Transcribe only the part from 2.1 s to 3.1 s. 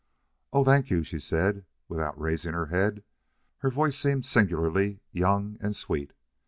raising her head.